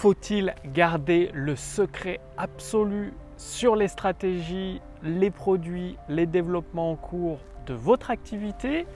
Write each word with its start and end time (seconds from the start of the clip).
Faut-il 0.00 0.54
garder 0.64 1.30
le 1.34 1.56
secret 1.56 2.20
absolu 2.38 3.12
sur 3.36 3.76
les 3.76 3.86
stratégies, 3.86 4.80
les 5.02 5.30
produits, 5.30 5.98
les 6.08 6.24
développements 6.24 6.92
en 6.92 6.96
cours 6.96 7.38
de 7.66 7.74
votre 7.74 8.10
activité 8.10 8.86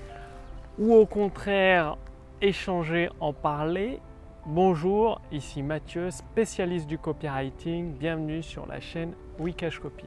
ou 0.78 0.94
au 0.94 1.04
contraire 1.04 1.98
échanger, 2.40 3.10
en 3.20 3.34
parler? 3.34 4.00
Bonjour, 4.46 5.20
ici 5.30 5.62
Mathieu, 5.62 6.10
spécialiste 6.10 6.86
du 6.86 6.96
copywriting. 6.96 7.92
Bienvenue 7.98 8.42
sur 8.42 8.64
la 8.64 8.80
chaîne 8.80 9.12
Wikash 9.38 9.80
Copy. 9.80 10.06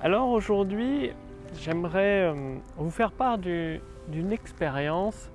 Alors 0.00 0.30
aujourd'hui, 0.30 1.12
j'aimerais 1.60 2.24
euh, 2.24 2.56
vous 2.76 2.90
faire 2.90 3.12
part 3.12 3.38
d'une 3.38 4.32
expérience. 4.32 5.30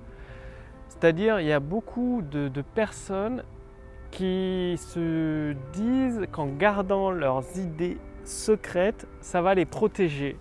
C'est-à-dire, 0.90 1.40
il 1.40 1.48
y 1.48 1.54
a 1.54 1.62
beaucoup 1.62 2.22
de, 2.22 2.50
de 2.50 2.62
personnes 2.62 3.44
qui 4.14 4.76
se 4.78 5.54
disent 5.74 6.22
qu'en 6.32 6.46
gardant 6.46 7.10
leurs 7.10 7.44
idées 7.58 7.98
secrètes, 8.24 9.08
ça 9.22 9.42
va 9.42 9.56
les 9.56 9.66
protéger. 9.66 10.38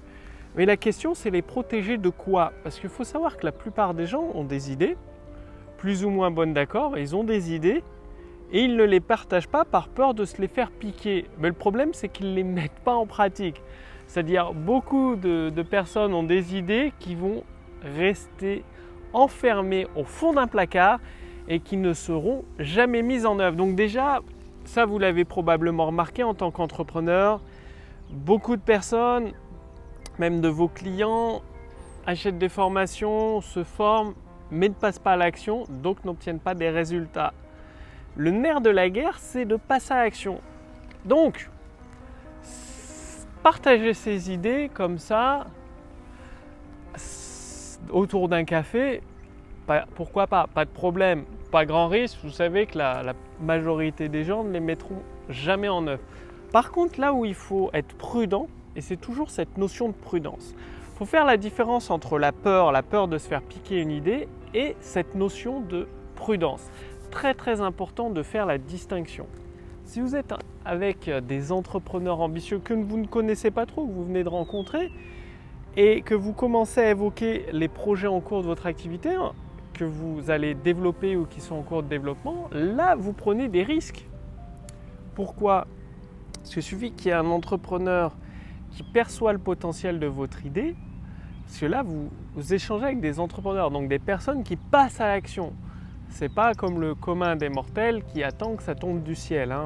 Mais 0.57 0.67
la 0.67 0.77
question, 0.77 1.15
c'est 1.15 1.31
les 1.31 1.41
protéger 1.41 1.97
de 1.97 2.11
quoi? 2.11 2.53
Parce 2.63 2.79
qu'il 2.79 2.91
faut 2.91 3.05
savoir 3.05 3.39
que 3.39 3.47
la 3.47 3.53
plupart 3.53 3.95
des 3.95 4.05
gens 4.05 4.31
ont 4.35 4.45
des 4.45 4.71
idées, 4.71 4.99
plus 5.79 6.05
ou 6.05 6.11
moins 6.11 6.31
bonnes 6.31 6.53
d'accord, 6.53 6.99
ils 6.99 7.17
ont 7.17 7.25
des 7.25 7.55
idées 7.55 7.83
et 8.53 8.61
ils 8.61 8.77
ne 8.77 8.85
les 8.85 9.01
partagent 9.01 9.49
pas 9.49 9.65
par 9.65 9.89
peur 9.89 10.13
de 10.13 10.27
se 10.27 10.41
les 10.43 10.49
faire 10.49 10.71
piquer. 10.71 11.25
Mais 11.39 11.49
le 11.49 11.55
problème, 11.55 11.95
c'est 11.95 12.09
qu'ils 12.09 12.31
ne 12.31 12.37
les 12.37 12.45
mettent 12.45 12.81
pas 12.85 12.95
en 12.95 13.07
pratique. 13.07 13.63
C'est-à-dire, 14.07 14.53
beaucoup 14.53 15.17
de, 15.17 15.51
personnes 15.63 16.13
ont 16.13 16.23
des 16.23 16.55
idées 16.55 16.93
qui 16.99 17.15
vont 17.15 17.43
rester 17.97 18.65
enfermées 19.15 19.87
au 19.97 20.05
fond 20.05 20.35
d'un 20.35 20.47
placard 20.47 21.01
et 21.49 21.61
qui 21.61 21.77
ne 21.77 21.93
seront 21.93 22.45
jamais 22.59 23.03
mises 23.03 23.27
en 23.27 23.39
œuvre. 23.39 23.57
Donc 23.57 23.75
déjà, 23.75 24.21
ça 24.65 24.87
vous 24.87 24.99
l'avez 24.99 25.25
probablement 25.25 25.87
remarqué 25.87 26.23
en 26.23 26.35
tant 26.35 26.51
qu'entrepreneur, 26.51 27.41
beaucoup 28.11 28.57
de 28.57 28.63
personnes, 28.63 29.33
même 30.19 30.41
de 30.41 30.49
vos 30.49 30.69
clients, 30.69 31.43
achètent 32.07 32.39
des 32.39 32.49
formations, 32.49 33.41
se 33.41 33.65
forment, 33.65 34.15
mais 34.51 34.69
ne 34.69 34.75
passent 34.75 34.99
pas 34.99 35.13
à 35.13 35.17
l'action, 35.17 35.65
donc 35.69 36.05
n'obtiennent 36.05 36.41
pas 36.41 36.55
des 36.55 36.69
résultats. 36.69 37.33
Le 38.17 38.31
nerf 38.31 38.61
de 38.61 38.71
la 38.71 38.91
guerre, 38.91 39.19
c'est 39.19 39.45
de 39.45 39.57
passer 39.57 39.95
à 39.95 40.05
l'action. 40.05 40.41
Donc, 41.05 41.51
partager 43.43 43.95
ces 43.95 44.31
idées 44.31 44.71
comme 44.73 44.99
ça, 44.99 45.47
autour 47.91 48.29
d'un 48.29 48.45
café, 48.45 49.03
pourquoi 49.95 50.27
pas? 50.27 50.47
Pas 50.53 50.65
de 50.65 50.71
problème, 50.71 51.25
pas 51.51 51.65
grand 51.65 51.89
risque. 51.89 52.19
Vous 52.23 52.31
savez 52.31 52.67
que 52.67 52.79
la, 52.79 53.03
la, 53.03 53.15
majorité 53.41 54.09
des 54.09 54.25
gens 54.25 54.45
ne 54.45 54.53
les 54.53 54.61
mettront 54.61 55.03
jamais 55.29 55.69
en 55.69 55.87
œuvre. 55.87 56.03
Par 56.53 56.71
contre, 56.71 57.01
là 57.01 57.13
où 57.13 57.25
il 57.25 57.35
faut 57.35 57.71
être 57.73 57.95
prudent, 57.97 58.49
et 58.77 58.81
c'est 58.81 58.97
toujours 58.97 59.31
cette 59.31 59.59
notion 59.59 59.89
de 59.89 59.95
prudence, 59.95 60.55
il 60.95 60.99
faut 60.99 61.07
faire 61.07 61.25
la 61.25 61.37
différence 61.37 61.91
entre 61.91 62.19
la 62.19 62.33
peur, 62.33 62.73
la 62.73 62.83
peur 62.83 63.09
de 63.09 63.19
se 63.19 63.27
faire 63.27 63.43
piquer 63.43 63.81
une 63.81 63.91
idée, 63.91 64.29
et 64.55 64.77
cette 64.81 65.15
notion 65.15 65.61
de 65.61 65.89
prudence. 66.15 66.71
Très 67.11 67.35
très 67.35 67.61
important 67.61 68.11
de 68.11 68.23
faire 68.23 68.47
la 68.47 68.59
distinction. 68.59 69.27
Si 69.85 70.01
vous 70.01 70.15
êtes 70.15 70.33
avec 70.65 71.11
des 71.11 71.53
entrepreneurs 71.53 72.21
ambitieux 72.21 72.59
que 72.59 72.75
vous 72.75 72.99
ne 72.99 73.07
connaissez 73.07 73.51
pas 73.51 73.67
trop, 73.67 73.87
que 73.87 73.93
vous 73.93 74.05
venez 74.05 74.25
de 74.25 74.29
rencontrer, 74.29 74.91
et 75.77 76.03
que 76.03 76.15
vous 76.15 76.33
commencez 76.33 76.81
à 76.81 76.91
évoquer 76.91 77.47
les 77.53 77.69
projets 77.69 78.07
en 78.07 78.21
cours 78.21 78.43
de 78.43 78.47
votre 78.47 78.67
activité, 78.67 79.11
hein, 79.11 79.33
que 79.73 79.85
vous 79.85 80.31
allez 80.31 80.55
développer 80.55 81.17
ou 81.17 81.27
qui 81.27 81.41
sont 81.41 81.57
en 81.57 81.63
cours 81.63 81.83
de 81.83 81.89
développement, 81.89 82.49
là 82.53 82.95
vous 82.95 83.13
prenez 83.13 83.49
des 83.49 83.63
risques. 83.63 84.07
Pourquoi? 85.15 85.67
Parce 86.35 86.55
qu'il 86.55 86.63
suffit 86.63 86.93
qu'il 86.93 87.09
y 87.09 87.11
ait 87.11 87.17
un 87.17 87.27
entrepreneur 87.27 88.17
qui 88.71 88.83
perçoit 88.83 89.33
le 89.33 89.39
potentiel 89.39 89.99
de 89.99 90.07
votre 90.07 90.45
idée, 90.47 90.75
parce 91.47 91.59
que 91.59 91.67
là, 91.67 91.83
vous, 91.83 92.09
vous, 92.35 92.55
échangez 92.55 92.87
avec 92.87 93.01
des 93.01 93.21
entrepreneurs, 93.21 93.71
donc 93.71 93.89
des 93.89 93.99
personnes 93.99 94.43
qui 94.43 94.57
passent 94.57 95.01
à 95.01 95.07
l'action. 95.07 95.53
Ce 96.09 96.25
n'est 96.25 96.31
pas 96.31 96.55
comme 96.55 96.81
le 96.81 96.95
commun 96.95 97.37
des 97.37 97.49
mortels 97.49 98.03
qui 98.05 98.23
attend 98.23 98.57
que 98.57 98.63
ça 98.63 98.75
tombe 98.75 99.03
du 99.03 99.15
ciel, 99.15 99.53
hein, 99.53 99.65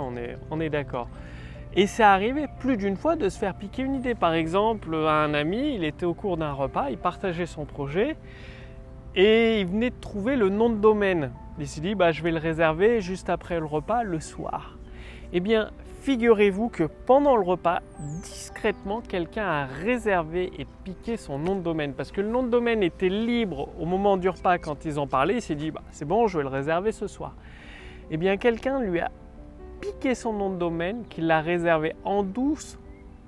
on 0.50 0.60
est, 0.60 0.70
d'accord. 0.70 1.08
Et 1.74 1.86
c'est 1.86 2.02
arrivé 2.02 2.46
plus 2.58 2.76
d'une 2.76 2.96
fois 2.96 3.16
de 3.16 3.28
se 3.28 3.38
faire 3.38 3.54
piquer 3.54 3.82
une 3.82 3.94
idée. 3.94 4.14
Par 4.14 4.32
exemple, 4.32 4.94
un 4.94 5.34
ami, 5.34 5.74
il 5.74 5.84
était 5.84 6.06
au 6.06 6.14
cours 6.14 6.36
d'un 6.36 6.52
repas, 6.52 6.90
il 6.90 6.98
partageait 6.98 7.46
son 7.46 7.64
projet 7.64 8.16
et 9.16 9.60
il 9.60 9.66
venait 9.66 9.90
de 9.90 10.00
trouver 10.00 10.36
le 10.36 10.50
nom 10.50 10.68
de 10.68 10.76
domaine. 10.76 11.32
Il 11.58 11.66
s'est 11.66 11.80
dit, 11.80 11.94
bah, 11.94 12.12
je 12.12 12.22
vais 12.22 12.30
le 12.30 12.38
réserver 12.38 13.00
juste 13.00 13.30
après 13.30 13.58
le 13.58 13.64
repas, 13.64 14.02
le 14.02 14.20
soir. 14.20 14.78
Eh 15.32 15.40
bien, 15.40 15.70
figurez-vous 16.02 16.68
que 16.68 16.84
pendant 16.84 17.34
le 17.34 17.42
repas, 17.42 17.80
discrètement, 18.22 19.00
quelqu'un 19.00 19.46
a 19.46 19.64
réservé 19.64 20.52
et 20.58 20.66
piqué 20.84 21.16
son 21.16 21.38
nom 21.38 21.56
de 21.56 21.62
domaine. 21.62 21.94
Parce 21.94 22.12
que 22.12 22.20
le 22.20 22.28
nom 22.28 22.42
de 22.42 22.50
domaine 22.50 22.82
était 22.82 23.08
libre 23.08 23.70
au 23.80 23.86
moment 23.86 24.18
du 24.18 24.28
repas 24.28 24.58
quand 24.58 24.84
ils 24.84 24.98
en 24.98 25.06
parlaient. 25.06 25.36
Il 25.36 25.42
s'est 25.42 25.54
dit, 25.54 25.70
bah, 25.70 25.82
c'est 25.90 26.04
bon, 26.04 26.26
je 26.26 26.36
vais 26.36 26.44
le 26.44 26.50
réserver 26.50 26.92
ce 26.92 27.06
soir. 27.06 27.34
Eh 28.10 28.18
bien, 28.18 28.36
quelqu'un 28.36 28.80
lui 28.80 29.00
a 29.00 29.10
piqué 29.80 30.14
son 30.14 30.34
nom 30.34 30.50
de 30.50 30.56
domaine, 30.56 31.04
qu'il 31.08 31.26
l'a 31.26 31.40
réservé 31.40 31.94
en 32.04 32.22
douce 32.22 32.78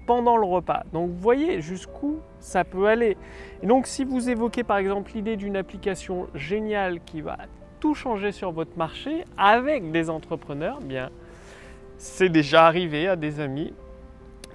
pendant 0.09 0.39
le 0.39 0.47
repas. 0.47 0.85
Donc, 0.95 1.11
vous 1.11 1.19
voyez 1.19 1.61
jusqu'où 1.61 2.21
ça 2.41 2.65
peut 2.65 2.87
aller. 2.87 3.19
Et 3.63 3.67
donc, 3.67 3.87
si 3.87 4.05
vous 4.05 4.31
évoquez 4.31 4.65
par 4.65 4.79
exemple 4.79 5.13
l'idée 5.15 5.37
d'une 5.37 5.55
application 5.55 6.29
géniale 6.35 7.01
qui 7.05 7.21
va 7.21 7.37
tout 7.79 7.95
changer 7.95 8.33
sur 8.33 8.51
votre 8.51 8.79
marché 8.79 9.27
avec 9.37 9.93
des 9.93 10.09
entrepreneurs, 10.09 10.79
eh 10.81 10.85
bien, 10.87 11.11
c'est 11.99 12.31
déjà 12.31 12.67
arrivé 12.67 13.07
à 13.07 13.17
des 13.17 13.39
amis 13.39 13.75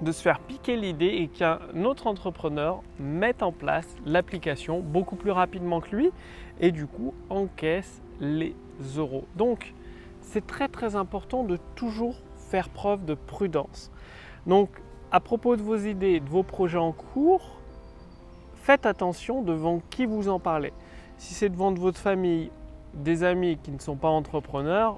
de 0.02 0.12
se 0.12 0.24
faire 0.24 0.40
piquer 0.40 0.76
l'idée 0.76 1.06
et 1.22 1.28
qu'un 1.28 1.60
autre 1.86 2.08
entrepreneur 2.08 2.82
mette 3.00 3.44
en 3.44 3.52
place 3.52 3.88
l'application 4.08 4.80
beaucoup 4.80 5.16
plus 5.16 5.30
rapidement 5.30 5.82
que 5.82 5.96
lui 5.96 6.10
et 6.62 6.72
du 6.72 6.88
coup 6.88 7.14
encaisse 7.30 8.02
les 8.20 8.56
euros. 8.98 9.26
Donc 9.36 9.76
c'est 10.20 10.48
très 10.48 10.68
très 10.68 10.96
important 10.96 11.44
de 11.44 11.60
toujours 11.76 12.16
faire 12.50 12.70
preuve 12.70 13.06
de 13.06 13.14
prudence. 13.14 13.92
Donc 14.48 14.70
à 15.14 15.20
propos 15.20 15.56
de 15.56 15.62
vos 15.62 15.78
idées, 15.78 16.20
de 16.20 16.28
vos 16.28 16.42
projets 16.42 16.80
en 16.80 16.92
cours, 16.92 17.62
faites 18.56 18.88
attention 18.88 19.44
devant 19.44 19.80
qui 19.92 20.08
vous 20.08 20.28
en 20.28 20.40
parlez. 20.40 20.74
Si 21.18 21.36
c'est 21.36 21.50
devant 21.50 21.72
de 21.72 21.80
votre 21.80 22.00
famille, 22.00 22.50
des 22.96 23.24
amis 23.24 23.60
qui 23.62 23.72
ne 23.72 23.78
sont 23.78 23.96
pas 23.96 24.08
entrepreneurs, 24.08 24.98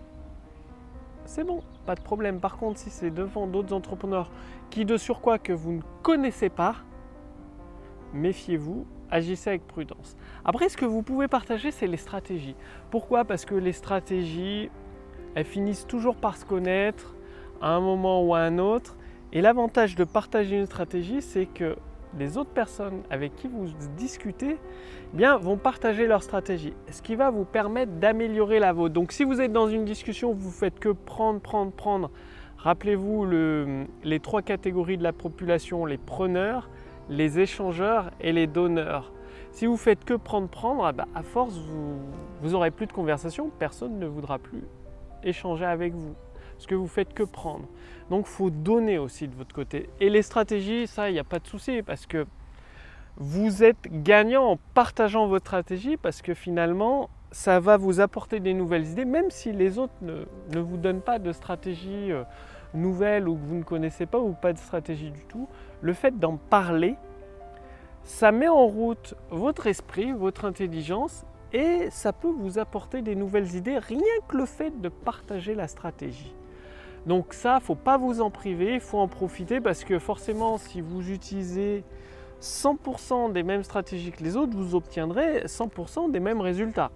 c'est 1.26 1.44
bon, 1.44 1.62
pas 1.86 1.96
de 1.96 2.02
problème. 2.02 2.40
Par 2.40 2.56
contre, 2.56 2.80
si 2.80 2.90
c'est 2.90 3.12
devant 3.12 3.46
d'autres 3.46 3.74
entrepreneurs 3.74 4.32
qui 4.70 4.86
de 4.86 4.96
surcroît 4.96 5.38
que 5.38 5.52
vous 5.52 5.74
ne 5.74 5.82
connaissez 6.02 6.50
pas, 6.50 6.76
méfiez-vous, 8.14 8.86
agissez 9.12 9.50
avec 9.50 9.68
prudence. 9.68 10.16
Après, 10.46 10.70
ce 10.70 10.78
que 10.78 10.86
vous 10.86 11.04
pouvez 11.04 11.28
partager, 11.28 11.72
c'est 11.72 11.88
les 11.88 11.98
stratégies. 11.98 12.56
Pourquoi? 12.90 13.26
Parce 13.26 13.44
que 13.44 13.56
les 13.56 13.74
stratégies, 13.74 14.70
elles 15.36 15.46
finissent 15.46 15.88
toujours 15.88 16.16
par 16.16 16.38
se 16.38 16.46
connaître 16.46 17.16
à 17.60 17.72
un 17.72 17.82
moment 17.82 18.24
ou 18.24 18.34
à 18.34 18.40
un 18.40 18.60
autre. 18.60 18.96
Et 19.36 19.42
l'avantage 19.42 19.98
de 19.98 20.06
partager 20.06 20.58
une 20.58 20.66
stratégie, 20.66 21.22
c'est 21.22 21.46
que 21.46 21.76
les 22.18 22.38
autres 22.38 22.52
personnes 22.52 23.02
avec 23.10 23.36
qui 23.36 23.50
vous 23.50 23.68
discutez 23.98 24.56
eh 25.14 25.18
bien, 25.18 25.36
vont 25.36 25.58
partager 25.58 26.08
leur 26.08 26.24
stratégie, 26.24 26.74
ce 26.90 27.02
qui 27.02 27.16
va 27.16 27.32
vous 27.32 27.44
permettre 27.44 27.92
d'améliorer 27.92 28.60
la 28.60 28.72
vôtre. 28.72 28.94
Donc 28.94 29.12
si 29.12 29.26
vous 29.26 29.42
êtes 29.42 29.52
dans 29.52 29.68
une 29.68 29.84
discussion, 29.84 30.32
vous 30.32 30.52
faites 30.52 30.80
que 30.80 30.88
prendre, 30.88 31.42
prendre, 31.42 31.74
prendre, 31.74 32.12
rappelez-vous 32.60 33.26
le, 33.26 33.88
les 34.06 34.22
trois 34.22 34.42
catégories 34.42 34.98
de 34.98 35.04
la 35.04 35.12
population, 35.12 35.86
les 35.86 35.98
preneurs, 35.98 36.70
les 37.10 37.38
échangeurs 37.38 38.12
et 38.22 38.32
les 38.32 38.48
donneurs. 38.48 39.12
Si 39.52 39.66
vous 39.66 39.76
faites 39.76 40.06
que 40.06 40.14
prendre, 40.14 40.48
prendre, 40.48 40.90
bah, 40.94 41.08
à 41.14 41.24
force, 41.24 41.60
vous 42.42 42.52
n'aurez 42.52 42.72
plus 42.72 42.88
de 42.88 42.94
conversation, 42.94 43.52
personne 43.60 44.00
ne 44.00 44.06
voudra 44.06 44.40
plus 44.40 44.64
échanger 45.26 45.66
avec 45.66 45.94
vous 45.94 46.16
parce 46.56 46.68
que 46.68 46.76
vous 46.76 46.88
faites 46.88 47.14
que 47.14 47.24
prendre. 47.24 47.66
Donc 48.10 48.26
faut 48.26 48.50
donner 48.50 48.98
aussi 48.98 49.28
de 49.28 49.36
votre 49.36 49.54
côté. 49.54 49.90
Et 50.00 50.10
les 50.10 50.22
stratégies, 50.22 50.88
ça, 50.88 51.10
il 51.10 51.14
n'y 51.14 51.20
a 51.20 51.24
pas 51.24 51.40
de 51.40 51.48
souci 51.48 51.82
parce 51.82 52.06
que 52.06 52.26
vous 53.18 53.64
êtes 53.64 53.88
gagnant 54.04 54.52
en 54.52 54.58
partageant 54.74 55.28
votre 55.28 55.46
stratégie 55.46 55.98
parce 55.98 56.22
que 56.22 56.34
finalement, 56.34 57.10
ça 57.32 57.60
va 57.60 57.78
vous 57.78 58.00
apporter 58.00 58.40
des 58.40 58.54
nouvelles 58.54 58.88
idées, 58.88 59.06
même 59.06 59.30
si 59.30 59.52
les 59.52 59.78
autres 59.78 59.94
ne, 60.02 60.26
ne 60.54 60.60
vous 60.60 60.78
donnent 60.78 61.02
pas 61.02 61.20
de 61.20 61.32
stratégie 61.32 62.12
euh, 62.12 62.24
nouvelle 62.74 63.28
ou 63.28 63.36
que 63.36 63.44
vous 63.46 63.56
ne 63.56 63.64
connaissez 63.64 64.06
pas 64.06 64.20
ou 64.20 64.34
pas 64.34 64.54
de 64.54 64.58
stratégie 64.58 65.12
du 65.12 65.26
tout. 65.26 65.48
Le 65.82 65.94
fait 65.94 66.18
d'en 66.18 66.38
parler, 66.38 66.96
ça 68.04 68.32
met 68.32 68.48
en 68.48 68.68
route 68.68 69.16
votre 69.32 69.68
esprit, 69.68 70.12
votre 70.12 70.46
intelligence 70.46 71.26
et 71.54 71.90
ça 71.90 72.14
peut 72.14 72.30
vous 72.30 72.60
apporter 72.60 73.02
des 73.02 73.16
nouvelles 73.16 73.56
idées 73.56 73.78
rien 73.78 74.00
que 74.28 74.38
le 74.38 74.46
fait 74.46 74.82
de 74.82 74.90
partager 74.90 75.56
la 75.56 75.68
stratégie. 75.68 76.34
Donc 77.06 77.34
ça, 77.34 77.60
faut 77.60 77.76
pas 77.76 77.98
vous 77.98 78.22
en 78.22 78.32
priver, 78.32 78.76
il 78.76 78.80
faut 78.80 78.98
en 78.98 79.08
profiter 79.08 79.62
parce 79.62 79.84
que 79.84 80.00
forcément, 80.00 80.58
si 80.58 80.82
vous 80.82 81.12
utilisez 81.12 81.84
100% 82.42 83.32
des 83.32 83.44
mêmes 83.44 83.64
stratégies 83.64 84.12
que 84.12 84.24
les 84.24 84.36
autres, 84.36 84.56
vous 84.56 84.76
obtiendrez 84.76 85.46
100% 85.46 86.12
des 86.12 86.20
mêmes 86.20 86.42
résultats. 86.42 86.92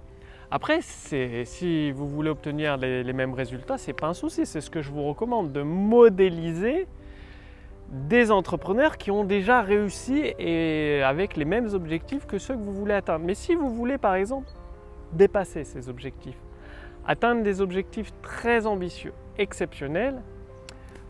Après, 0.52 0.80
si 0.82 1.92
vous 1.92 2.08
voulez 2.08 2.32
obtenir 2.32 2.78
les, 2.78 3.04
les 3.04 3.14
mêmes 3.14 3.34
résultats, 3.36 3.78
c'est 3.78 3.94
pas 3.94 4.08
un 4.08 4.16
souci. 4.16 4.48
C'est 4.48 4.62
ce 4.62 4.72
que 4.72 4.82
je 4.82 4.92
vous 4.92 5.04
recommande 5.04 5.52
de 5.52 5.62
modéliser 5.62 6.88
des 7.92 8.32
entrepreneurs 8.32 8.98
qui 8.98 9.12
ont 9.12 9.24
déjà 9.24 9.62
réussi 9.62 10.34
et 10.38 11.02
avec 11.04 11.38
les 11.38 11.46
mêmes 11.46 11.74
objectifs 11.74 12.26
que 12.26 12.38
ceux 12.38 12.56
que 12.56 12.62
vous 12.62 12.74
voulez 12.74 12.94
atteindre. 12.94 13.26
Mais 13.26 13.36
si 13.36 13.56
vous 13.56 13.70
voulez 13.70 13.98
par 13.98 14.16
exemple 14.16 14.48
dépasser 15.14 15.64
ces 15.64 15.90
objectifs, 15.90 16.38
atteindre 17.06 17.44
des 17.44 17.62
objectifs 17.62 18.12
très 18.22 18.68
ambitieux, 18.68 19.14
exceptionnels, 19.40 20.22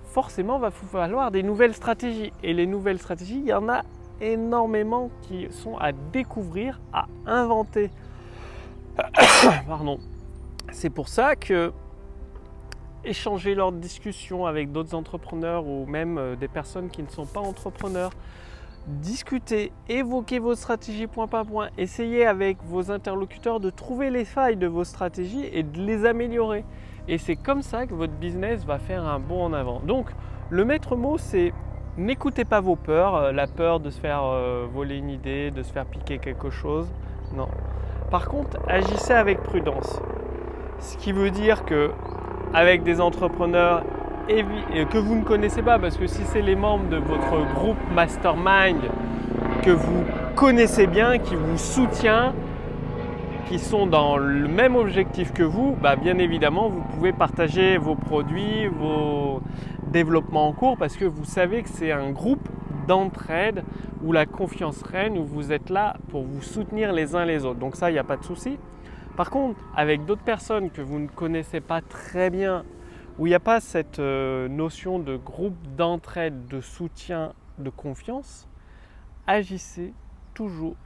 forcément 0.06 0.60
va 0.60 0.72
falloir 0.72 1.32
des 1.32 1.44
nouvelles 1.44 1.74
stratégies. 1.74 2.32
Et 2.44 2.54
les 2.54 2.66
nouvelles 2.66 3.00
stratégies, 3.00 3.40
il 3.40 3.48
y 3.48 3.54
en 3.54 3.68
a 3.68 3.84
énormément 4.22 5.10
qui 5.24 5.48
sont 5.52 5.78
à 5.78 5.92
découvrir, 5.92 6.80
à 6.94 7.08
inventer. 7.26 7.90
Pardon. 9.68 10.00
C'est 10.72 10.90
pour 10.90 11.10
ça 11.10 11.36
que 11.36 11.74
échanger 13.06 13.56
lors 13.56 13.72
de 13.72 13.78
discussions 13.78 14.46
avec 14.46 14.72
d'autres 14.72 14.94
entrepreneurs 14.94 15.66
ou 15.66 15.86
même 15.86 16.18
euh, 16.18 16.36
des 16.36 16.48
personnes 16.48 16.90
qui 16.90 17.02
ne 17.02 17.08
sont 17.08 17.26
pas 17.26 17.40
entrepreneurs. 17.40 18.12
Discuter, 18.88 19.72
évoquer 19.88 20.40
vos 20.40 20.56
stratégies 20.56 21.08
point 21.08 21.28
par 21.28 21.46
point, 21.46 21.70
essayez 21.78 22.26
avec 22.26 22.58
vos 22.64 22.92
interlocuteurs 22.92 23.60
de 23.60 23.70
trouver 23.70 24.10
les 24.10 24.26
failles 24.26 24.58
de 24.58 24.68
vos 24.68 24.84
stratégies 24.84 25.46
et 25.52 25.64
de 25.64 25.80
les 25.80 26.06
améliorer. 26.06 26.66
Et 27.10 27.18
c'est 27.18 27.36
comme 27.36 27.64
ça 27.64 27.88
que 27.88 27.96
votre 27.96 28.14
business 28.14 28.64
va 28.66 28.78
faire 28.78 29.04
un 29.04 29.18
bond 29.18 29.46
en 29.46 29.54
avant. 29.54 29.80
Donc, 29.80 30.06
le 30.52 30.64
maître 30.64 30.96
mot, 30.96 31.18
c'est 31.18 31.54
n'écoutez 31.98 32.46
pas 32.46 32.62
vos 32.62 32.76
peurs, 32.76 33.16
euh, 33.16 33.32
la 33.32 33.48
peur 33.48 33.80
de 33.80 33.90
se 33.90 34.00
faire 34.00 34.22
euh, 34.24 34.68
voler 34.72 34.98
une 34.98 35.10
idée, 35.10 35.50
de 35.50 35.64
se 35.64 35.74
faire 35.74 35.86
piquer 35.86 36.20
quelque 36.20 36.52
chose. 36.52 36.88
Non. 37.36 37.48
Par 38.12 38.28
contre, 38.28 38.60
agissez 38.68 39.14
avec 39.14 39.42
prudence. 39.42 40.00
Ce 40.78 40.98
qui 40.98 41.12
veut 41.12 41.32
dire 41.32 41.66
que 41.66 41.90
avec 42.54 42.84
des 42.84 43.02
entrepreneurs 43.02 43.84
que 44.28 44.98
vous 45.00 45.16
ne 45.16 45.24
connaissez 45.24 45.64
pas, 45.64 45.80
parce 45.80 45.98
que 45.98 46.06
si 46.06 46.24
c'est 46.26 46.44
les 46.44 46.56
membres 46.56 46.90
de 46.90 46.98
votre 46.98 47.54
groupe 47.56 47.78
mastermind 47.94 48.82
que 49.64 49.72
vous 49.72 50.04
connaissez 50.36 50.86
bien, 50.86 51.18
qui 51.18 51.36
vous 51.36 51.58
soutient, 51.58 52.34
qui 53.50 53.58
sont 53.58 53.88
dans 53.88 54.18
le 54.18 54.48
même 54.48 54.76
objectif 54.76 55.34
que 55.34 55.42
vous, 55.42 55.76
bah 55.82 55.96
bien 55.96 56.20
évidemment, 56.20 56.70
vous 56.70 56.82
pouvez 56.82 57.12
partager 57.12 57.80
vos 57.80 57.96
produits, 57.96 58.68
vos 58.68 59.42
développements 59.88 60.48
en 60.48 60.54
cours, 60.54 60.78
parce 60.78 60.96
que 60.96 61.06
vous 61.06 61.26
savez 61.26 61.64
que 61.64 61.70
c'est 61.70 61.92
un 61.92 62.12
groupe 62.12 62.48
d'entraide 62.88 63.64
où 64.04 64.12
la 64.12 64.28
confiance 64.28 64.84
règne, 64.84 65.18
où 65.18 65.26
vous 65.26 65.52
êtes 65.52 65.72
là 65.72 65.98
pour 66.10 66.22
vous 66.22 66.44
soutenir 66.44 66.94
les 66.94 67.16
uns 67.16 67.26
les 67.26 67.44
autres. 67.44 67.58
Donc 67.58 67.76
ça, 67.76 67.90
il 67.90 67.94
n'y 67.94 68.00
a 68.00 68.04
pas 68.04 68.18
de 68.18 68.24
souci. 68.24 68.60
Par 69.18 69.32
contre, 69.32 69.60
avec 69.76 70.06
d'autres 70.06 70.22
personnes 70.22 70.70
que 70.70 70.84
vous 70.84 71.00
ne 71.00 71.08
connaissez 71.08 71.60
pas 71.60 71.82
très 71.82 72.30
bien, 72.30 72.66
où 73.18 73.26
il 73.26 73.32
n'y 73.32 73.36
a 73.36 73.40
pas 73.40 73.62
cette 73.62 73.98
euh, 73.98 74.48
notion 74.48 75.00
de 75.00 75.18
groupe 75.18 75.58
d'entraide, 75.76 76.46
de 76.50 76.62
soutien, 76.62 77.34
de 77.58 77.72
confiance, 77.72 78.48
agissez 79.26 79.92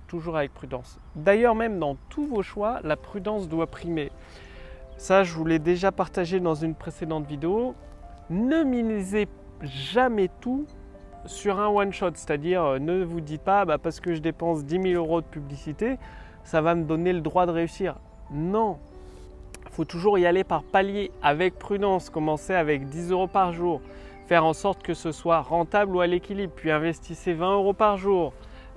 toujours, 0.08 0.38
avec 0.38 0.54
prudence. 0.54 0.98
D'ailleurs, 1.16 1.56
même 1.56 1.80
dans 1.80 1.96
tous 2.10 2.26
vos 2.26 2.42
choix, 2.42 2.80
la 2.84 2.96
prudence 2.96 3.48
doit 3.48 3.68
primer. 3.68 4.12
Ça, 4.98 5.24
je 5.24 5.34
vous 5.34 5.46
l'ai 5.46 5.60
déjà 5.60 5.92
partagé 5.92 6.40
dans 6.40 6.56
une 6.56 6.76
précédente 6.76 7.28
vidéo. 7.28 7.76
Ne 8.30 8.64
misez 8.64 9.28
jamais 9.62 10.30
tout 10.42 10.66
sur 11.26 11.60
un 11.60 11.68
one-shot, 11.68 12.12
c'est-à-dire 12.16 12.64
euh, 12.64 12.80
ne 12.80 13.04
vous 13.04 13.22
dites 13.22 13.42
pas 13.42 13.66
bah, 13.66 13.78
parce 13.78 14.00
que 14.00 14.14
je 14.14 14.20
dépense 14.20 14.66
10 14.66 14.82
000 14.92 15.04
euros 15.04 15.22
de 15.22 15.26
publicité, 15.26 15.98
ça 16.44 16.62
va 16.62 16.76
me 16.76 16.84
donner 16.84 17.14
le 17.14 17.22
droit 17.22 17.46
de 17.46 17.52
réussir. 17.52 17.96
Non, 18.32 18.78
il 19.66 19.72
faut 19.72 19.86
toujours 19.86 20.18
y 20.18 20.26
aller 20.26 20.44
par 20.44 20.64
palier, 20.64 21.12
avec 21.22 21.58
prudence, 21.58 22.10
commencer 22.10 22.54
avec 22.54 22.88
10 22.90 23.12
euros 23.12 23.28
par 23.28 23.54
jour, 23.54 23.82
faire 24.28 24.44
en 24.46 24.54
sorte 24.54 24.84
que 24.84 24.94
ce 24.94 25.12
soit 25.12 25.42
rentable 25.42 25.96
ou 25.96 26.02
à 26.02 26.08
l'équilibre, 26.08 26.54
puis 26.56 26.72
investissez 26.72 27.34
20 27.34 27.54
euros 27.54 27.74
par 27.74 27.98
jour, 27.98 28.34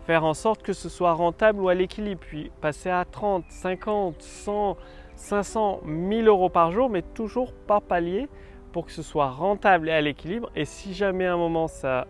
faire 0.06 0.25
en 0.25 0.35
sorte 0.35 0.62
que 0.62 0.73
ce 0.73 0.88
soit 0.88 1.12
rentable 1.12 1.61
ou 1.61 1.69
à 1.69 1.75
l'équilibre, 1.75 2.20
puis 2.20 2.53
passer 2.61 2.91
à 2.91 3.05
30, 3.05 3.44
50, 3.49 4.23
100, 4.23 4.76
500, 5.17 5.81
1000 5.85 6.29
euros 6.29 6.49
par 6.49 6.70
jour, 6.70 6.88
mais 6.88 7.03
toujours 7.03 7.53
par 7.53 7.82
palier 7.82 8.29
pour 8.73 8.87
que 8.87 8.93
ce 8.93 9.03
soit 9.03 9.31
rentable 9.31 9.88
et 9.88 9.93
à 9.93 10.00
l'équilibre. 10.00 10.50
Et 10.55 10.64
si 10.64 10.94
jamais 10.94 11.26
à 11.26 11.35
un 11.35 11.37
moment 11.37 11.67
ça 11.67 12.06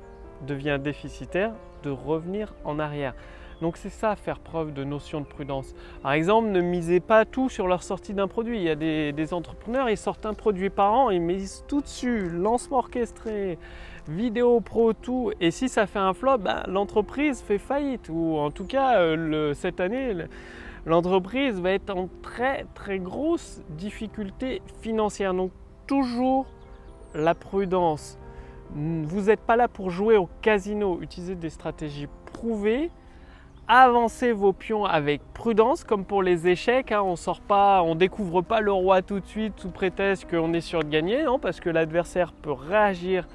devient 0.46 0.78
déficitaire, 0.78 1.52
de 1.82 1.90
revenir 1.90 2.54
en 2.64 2.78
arrière. 2.78 3.14
Donc 3.62 3.78
c'est 3.78 3.90
ça, 3.90 4.16
faire 4.16 4.38
preuve 4.38 4.74
de 4.74 4.84
notion 4.84 5.20
de 5.20 5.26
prudence. 5.26 5.74
Par 6.02 6.12
exemple, 6.12 6.48
ne 6.48 6.60
misez 6.60 7.00
pas 7.00 7.24
tout 7.24 7.48
sur 7.48 7.66
leur 7.66 7.82
sortie 7.82 8.12
d'un 8.12 8.28
produit. 8.28 8.58
Il 8.58 8.64
y 8.64 8.70
a 8.70 8.74
des, 8.74 9.34
entrepreneurs, 9.34 9.88
ils 9.88 9.96
sortent 9.96 10.26
un 10.26 10.34
produit 10.34 10.70
par 10.70 10.92
an, 10.92 11.10
ils 11.10 11.20
misent 11.20 11.64
tout 11.66 11.80
dessus, 11.80 12.28
lancement 12.28 12.78
orchestré, 12.78 13.58
vidéo 14.08 14.60
pro, 14.60 14.92
tout. 14.92 15.32
Et 15.40 15.50
si 15.50 15.68
ça 15.68 15.86
fait 15.86 15.98
un 15.98 16.12
flop, 16.12 16.38
ben, 16.38 16.62
l'entreprise 16.68 17.40
fait 17.40 17.58
faillite. 17.58 18.10
Ou 18.10 18.36
en 18.36 18.50
tout 18.50 18.66
cas, 18.66 19.00
euh, 19.00 19.54
cette 19.54 19.80
année, 19.80 20.14
l'entreprise 20.84 21.58
va 21.60 21.70
être 21.72 21.90
en 21.90 22.08
très 22.22 22.66
très 22.74 22.98
grosse 22.98 23.62
difficulté 23.70 24.60
financière. 24.82 25.32
Donc 25.32 25.50
toujours 25.86 26.46
la 27.14 27.34
prudence. 27.34 28.18
Vous 28.74 29.22
n'êtes 29.22 29.40
pas 29.40 29.56
là 29.56 29.68
pour 29.68 29.90
jouer 29.90 30.16
au 30.16 30.28
casino. 30.42 30.98
Utilisez 31.00 31.36
des 31.36 31.50
stratégies 31.50 32.08
prouvées 32.32 32.90
avancez 33.68 34.32
vos 34.32 34.52
pions 34.52 34.84
avec 34.84 35.20
prudence, 35.34 35.84
comme 35.84 36.04
pour 36.04 36.22
les 36.22 36.48
échecs. 36.48 36.92
Hein. 36.92 37.02
on 37.02 37.16
sort 37.16 37.40
pas, 37.40 37.82
on 37.82 37.94
découvre 37.94 38.42
pas 38.42 38.60
le 38.60 38.72
roi 38.72 39.02
tout 39.02 39.20
de 39.20 39.26
suite 39.26 39.54
sous 39.58 39.70
prétexte 39.70 40.30
qu'on 40.30 40.52
est 40.52 40.60
sûr 40.60 40.84
de 40.84 40.88
gagner, 40.88 41.24
non, 41.24 41.38
parce 41.38 41.60
que 41.60 41.70
l'adversaire 41.70 42.32
peut 42.32 42.52
réagir 42.52 43.26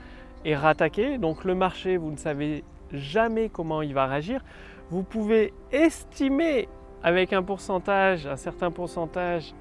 et 0.45 0.56
rattaquer. 0.56 1.18
Donc 1.18 1.44
le 1.44 1.56
marché, 1.56 1.98
vous 1.98 2.12
ne 2.12 2.18
savez 2.18 2.63
jamais 2.92 3.50
comment 3.50 3.81
il 3.81 3.94
va 3.94 4.07
réagir. 4.07 4.42
Vous 4.89 5.04
pouvez 5.04 5.54
estimer 5.72 6.68
avec 7.04 7.34
un 7.34 7.44
pourcentage, 7.44 8.27
un 8.27 8.36
certain 8.36 8.72
pourcentage, 8.72 9.54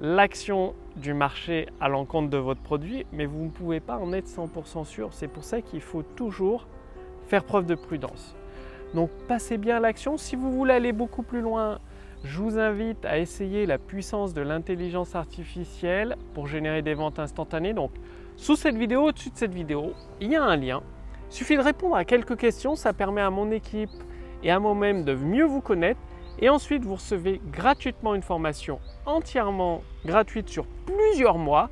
l'action 0.00 0.74
du 0.96 1.14
marché 1.14 1.66
à 1.80 1.88
l'encontre 1.88 2.30
de 2.30 2.36
votre 2.36 2.60
produit, 2.60 3.06
mais 3.12 3.26
vous 3.26 3.44
ne 3.44 3.50
pouvez 3.50 3.80
pas 3.80 3.98
en 3.98 4.12
être 4.12 4.26
100% 4.26 4.84
sûr. 4.84 5.08
C'est 5.12 5.28
pour 5.28 5.44
ça 5.44 5.60
qu'il 5.60 5.80
faut 5.80 6.02
toujours 6.02 6.66
faire 7.26 7.44
preuve 7.44 7.66
de 7.66 7.74
prudence. 7.74 8.34
Donc 8.94 9.10
passez 9.28 9.58
bien 9.58 9.80
l'action. 9.80 10.16
Si 10.16 10.36
vous 10.36 10.52
voulez 10.52 10.74
aller 10.74 10.92
beaucoup 10.92 11.22
plus 11.22 11.40
loin, 11.40 11.80
je 12.22 12.38
vous 12.40 12.58
invite 12.58 13.04
à 13.04 13.18
essayer 13.18 13.66
la 13.66 13.78
puissance 13.78 14.32
de 14.32 14.40
l'intelligence 14.40 15.14
artificielle 15.14 16.16
pour 16.32 16.46
générer 16.46 16.82
des 16.82 16.94
ventes 16.94 17.18
instantanées. 17.18 17.74
Donc 17.74 17.90
sous 18.36 18.56
cette 18.56 18.76
vidéo, 18.76 19.08
au-dessus 19.08 19.30
de 19.30 19.36
cette 19.36 19.54
vidéo, 19.54 19.92
il 20.20 20.30
y 20.30 20.36
a 20.36 20.42
un 20.42 20.56
lien. 20.56 20.82
Il 21.30 21.34
suffit 21.34 21.56
de 21.56 21.62
répondre 21.62 21.96
à 21.96 22.04
quelques 22.04 22.36
questions, 22.36 22.76
ça 22.76 22.92
permet 22.92 23.20
à 23.20 23.30
mon 23.30 23.50
équipe 23.50 23.90
et 24.42 24.50
à 24.50 24.60
moi-même 24.60 25.04
de 25.04 25.14
mieux 25.14 25.44
vous 25.44 25.60
connaître. 25.60 26.00
Et 26.38 26.48
ensuite, 26.48 26.84
vous 26.84 26.94
recevez 26.94 27.40
gratuitement 27.52 28.14
une 28.14 28.22
formation 28.22 28.78
entièrement 29.06 29.82
gratuite 30.04 30.48
sur 30.48 30.66
plusieurs 30.86 31.38
mois 31.38 31.70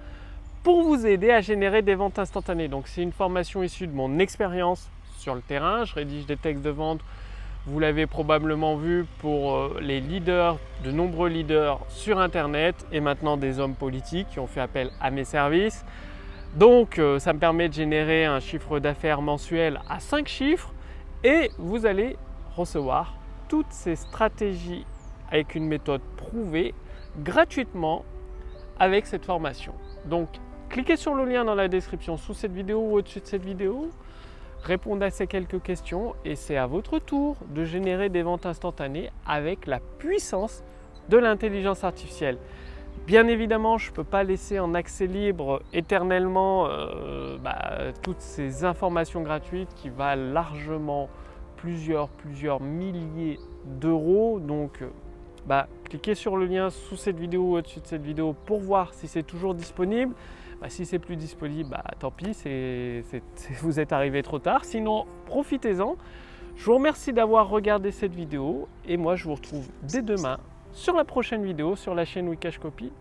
pour 0.63 0.83
vous 0.83 1.07
aider 1.07 1.31
à 1.31 1.41
générer 1.41 1.83
des 1.83 1.95
ventes 1.95 2.19
instantanées. 2.19 2.69
Donc 2.69 2.89
c'est 2.89 3.03
une 3.03 3.13
formation 3.13 3.63
issue 3.63 3.87
de 3.87 3.95
mon 3.95 4.19
expérience 4.19 4.89
sur 5.23 5.37
le 5.37 5.41
terrain, 5.41 5.85
je 5.85 5.95
rédige 5.95 6.27
des 6.27 6.37
textes 6.37 6.65
de 6.65 6.71
vente. 6.71 7.01
Vous 7.67 7.79
l'avez 7.79 8.09
probablement 8.09 8.75
vu 8.75 9.07
pour 9.21 9.55
euh, 9.55 9.79
les 9.81 10.01
leaders, 10.01 10.59
de 10.85 10.91
nombreux 10.91 11.29
leaders 11.29 11.79
sur 11.89 12.19
Internet 12.19 12.75
et 12.91 12.99
maintenant 12.99 13.37
des 13.37 13.61
hommes 13.61 13.77
politiques 13.77 14.27
qui 14.31 14.41
ont 14.41 14.49
fait 14.49 14.61
appel 14.61 14.91
à 15.01 15.13
mes 15.13 15.23
services. 15.23 15.85
Donc 16.57 16.99
euh, 16.99 17.21
ça 17.21 17.33
me 17.33 17.39
permet 17.39 17.69
de 17.69 17.75
générer 17.75 18.25
un 18.25 18.41
chiffre 18.41 18.81
d'affaires 18.81 19.23
mensuel 19.23 19.81
à 19.89 20.01
5 20.01 20.27
chiffres 20.27 20.73
et 21.23 21.53
vous 21.57 21.87
allez 21.87 22.17
recevoir 22.57 23.15
toutes 23.49 23.71
ces 23.71 23.95
stratégies 23.95 24.85
avec 25.31 25.55
une 25.55 25.69
méthode 25.69 26.03
prouvée 26.17 26.75
gratuitement 27.23 28.05
avec 28.81 29.07
cette 29.07 29.25
formation. 29.25 29.73
Donc 30.05 30.29
cliquez 30.69 30.97
sur 30.97 31.15
le 31.15 31.25
lien 31.27 31.45
dans 31.45 31.55
la 31.55 31.69
description 31.69 32.17
sous 32.17 32.35
cette 32.35 32.53
vidéo 32.53 32.81
ou 32.81 32.97
au-dessus 32.97 33.21
de 33.21 33.27
cette 33.27 33.45
vidéo 33.45 33.93
répondre 34.63 35.05
à 35.05 35.11
ces 35.11 35.27
quelques 35.27 35.63
questions 35.63 36.15
et 36.25 36.37
c'est 36.37 36.57
à 36.57 36.67
votre 36.67 36.99
tour 36.99 37.37
de 37.55 37.65
générer 37.65 38.09
des 38.09 38.23
ventes 38.23 38.47
instantanées 38.47 39.11
avec 39.27 39.67
la 39.67 39.81
puissance 39.99 40.63
de 41.09 41.19
l'intelligence 41.19 41.85
artificielle. 41.85 42.39
Bien 43.07 43.27
évidemment, 43.27 43.79
je 43.79 43.91
ne 43.91 43.97
peux 43.97 44.05
pas 44.05 44.23
laisser 44.23 44.61
en 44.61 44.75
accès 44.75 45.07
libre 45.07 45.63
éternellement 45.73 46.69
euh, 46.69 47.37
bah, 47.39 47.93
toutes 48.03 48.21
ces 48.21 48.65
informations 48.65 49.23
gratuites 49.23 49.75
qui 49.75 49.89
valent 49.89 50.33
largement 50.33 51.09
plusieurs, 51.57 52.09
plusieurs 52.09 52.61
milliers 52.61 53.41
d'euros. 53.65 54.39
Donc, 54.39 54.83
euh, 54.83 54.91
bah, 55.47 55.67
cliquez 55.85 56.15
sur 56.15 56.37
le 56.37 56.47
lien 56.47 56.71
sous 56.71 56.97
cette 56.97 57.19
vidéo 57.19 57.43
ou 57.43 57.57
au-dessus 57.57 57.81
de 57.81 57.87
cette 57.87 58.03
vidéo 58.03 58.37
pour 58.47 58.61
voir 58.61 58.95
si 58.95 59.09
c'est 59.09 59.25
toujours 59.25 59.55
disponible. 59.55 60.15
Bah, 60.63 60.69
si 60.69 60.87
c'est 60.87 61.01
plus 61.01 61.17
disponible, 61.17 61.71
bah, 61.71 61.83
tant 61.99 62.13
pis, 62.13 62.37
vous 63.63 63.81
êtes 63.81 63.93
arrivé 63.93 64.23
trop 64.23 64.39
tard. 64.39 64.65
Sinon, 64.65 65.07
profitez-en. 65.27 65.97
Je 66.55 66.65
vous 66.65 66.75
remercie 66.75 67.13
d'avoir 67.13 67.49
regardé 67.49 67.91
cette 67.91 68.15
vidéo 68.15 68.69
et 68.87 68.97
moi 68.97 69.17
je 69.17 69.25
vous 69.25 69.35
retrouve 69.35 69.69
dès 69.83 70.03
demain 70.03 70.39
sur 70.73 70.95
la 70.95 71.05
prochaine 71.05 71.43
vidéo 71.43 71.75
sur 71.75 71.95
la 71.95 72.05
chaîne 72.05 72.29
Wikash 72.29 72.59
Copy. 72.59 72.93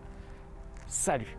Salut 0.88 1.36